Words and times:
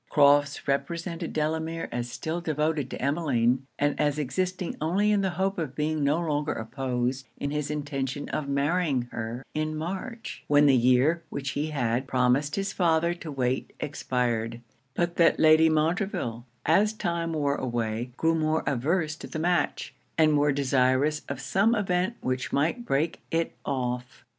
Crofts 0.09 0.67
represented 0.67 1.31
Delamere 1.31 1.87
as 1.91 2.09
still 2.11 2.41
devoted 2.41 2.89
to 2.89 2.99
Emmeline; 2.99 3.67
and 3.77 3.99
as 3.99 4.17
existing 4.17 4.75
only 4.81 5.11
in 5.11 5.21
the 5.21 5.29
hope 5.37 5.59
of 5.59 5.75
being 5.75 6.03
no 6.03 6.17
longer 6.19 6.53
opposed 6.53 7.27
in 7.37 7.51
his 7.51 7.69
intention 7.69 8.27
of 8.29 8.49
marrying 8.49 9.03
her 9.11 9.45
in 9.53 9.75
March, 9.75 10.43
when 10.47 10.65
the 10.65 10.75
year 10.75 11.21
which 11.29 11.51
he 11.51 11.67
had 11.67 12.07
promised 12.07 12.55
his 12.55 12.73
father 12.73 13.13
to 13.13 13.31
wait 13.31 13.73
expired; 13.79 14.59
but 14.95 15.17
that 15.17 15.39
Lady 15.39 15.69
Montreville, 15.69 16.47
as 16.65 16.93
time 16.93 17.31
wore 17.33 17.53
away, 17.53 18.09
grew 18.17 18.33
more 18.33 18.63
averse 18.65 19.15
to 19.17 19.27
the 19.27 19.37
match, 19.37 19.93
and 20.17 20.33
more 20.33 20.51
desirous 20.51 21.21
of 21.29 21.39
some 21.39 21.75
event 21.75 22.15
which 22.21 22.51
might 22.51 22.85
break 22.87 23.19
it 23.29 23.53
off. 23.63 24.25